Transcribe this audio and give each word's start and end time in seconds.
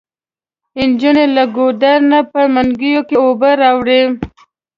انجونې 0.81 1.25
له 1.35 1.43
ګودر 1.55 1.97
نه 2.11 2.19
په 2.31 2.41
منګيو 2.53 3.01
کې 3.09 3.15
اوبه 3.25 3.49
راوړي. 3.61 4.01